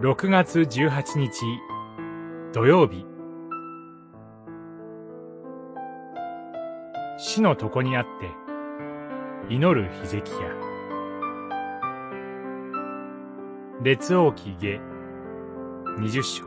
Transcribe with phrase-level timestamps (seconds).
[0.00, 1.60] 6月18日
[2.52, 3.04] 土曜日
[7.18, 10.38] 死の床にあって祈るヒゼキヤ
[13.82, 14.80] 列王記下
[15.98, 16.44] 二十章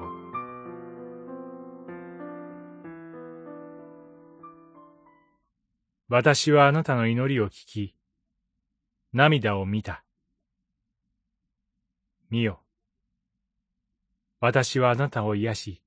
[6.07, 7.96] 私はあなたの祈りを聞き、
[9.13, 10.04] 涙を見た。
[12.29, 12.61] 見よ。
[14.43, 15.81] 私はあなたを癒し、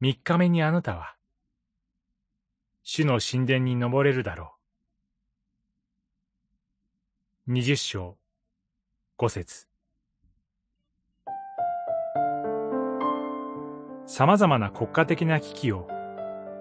[0.00, 1.14] 三日目にあなたは、
[2.82, 4.56] 主の神殿に登れるだろ
[7.46, 7.52] う。
[7.52, 8.16] 二十章、
[9.16, 9.68] 五節。
[14.06, 15.86] 様々な国家的な危機を、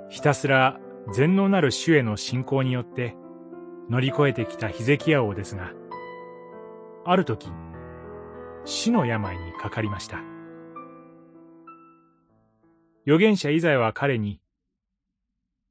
[0.10, 0.80] ひたすら
[1.12, 3.16] 全能なる主への信仰によって
[3.90, 5.72] 乗り越えてきたヒゼキヤ王ですが、
[7.04, 7.50] ある時、
[8.66, 10.20] 死の病にかかりました。
[13.06, 14.40] 預言者イザヤは彼に、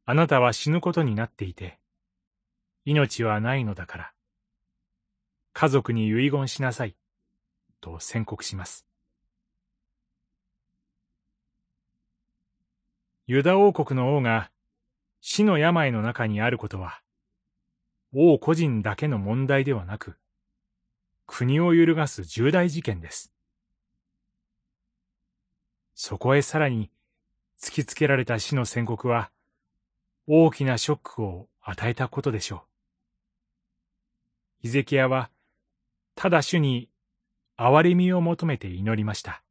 [0.04, 1.78] あなたは死ぬことになっていて、
[2.84, 4.12] 命はないのだから、
[5.52, 6.96] 家族に遺言しなさい、
[7.80, 8.86] と宣告します。
[13.26, 14.50] ユダ王国の王が
[15.20, 17.02] 死の病の中にあることは、
[18.14, 20.16] 王個人だけの問題ではなく、
[21.28, 23.32] 国を揺るがす重大事件です。
[25.94, 26.90] そこへさらに
[27.60, 29.30] 突きつけられた死の宣告は、
[30.26, 32.60] 大きなショックを与えたことでしょう。
[34.62, 35.30] ヒゼキヤは、
[36.14, 36.88] ただ主に
[37.58, 39.42] 憐れみを求めて祈りました。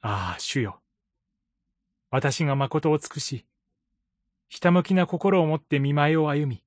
[0.00, 0.80] ああ、主よ。
[2.10, 3.46] 私が誠を尽くし、
[4.48, 6.64] ひたむきな心を持って見舞いを歩み、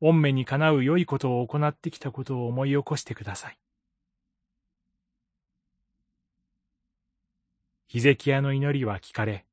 [0.00, 3.58] 御目にかなう良いことを行ってきたことを思い起こしてください。
[7.86, 9.46] ヒゼキヤの祈りは聞かれ、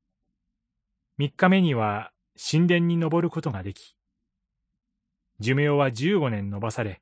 [1.17, 3.95] 三日目には神殿に登ることができ、
[5.39, 7.01] 寿命は十五年延ばされ、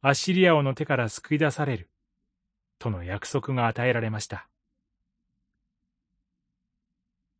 [0.00, 1.90] アッシリア王の手から救い出される、
[2.78, 4.48] との約束が与えられました。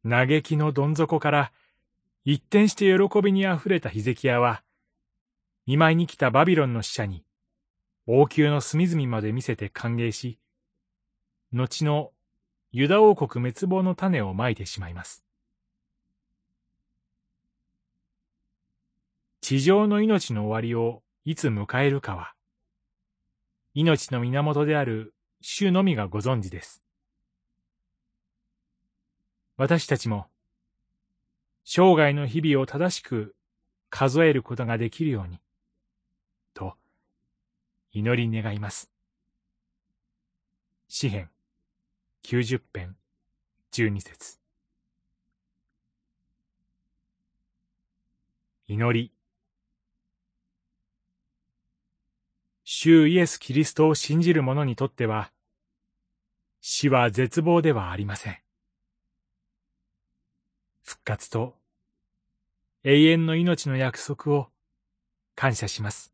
[0.04, 1.52] 嘆きのどん底から
[2.24, 4.63] 一転して喜びにあふれたヒゼキヤは、
[5.66, 7.24] 見舞いに来たバビロンの使者に
[8.06, 10.38] 王宮の隅々まで見せて歓迎し、
[11.52, 12.10] 後の
[12.70, 15.24] ユダ王国滅亡の種をまいてしまいます。
[19.40, 22.34] 地上の命の終わりをいつ迎えるかは、
[23.72, 26.82] 命の源である主のみがご存知です。
[29.56, 30.26] 私たちも、
[31.64, 33.34] 生涯の日々を正しく
[33.88, 35.38] 数えることができるように、
[36.54, 36.74] と、
[37.92, 38.90] 祈り願います。
[40.88, 41.28] 詩編
[42.22, 42.96] 九十編
[43.72, 44.38] 十二節
[48.66, 49.12] 祈り
[52.62, 55.32] 主イエス・キリストを信じる者にとっては、
[56.60, 58.38] 死は絶望ではありません。
[60.82, 61.54] 復活と
[62.84, 64.48] 永遠の命の約束を
[65.34, 66.13] 感謝します。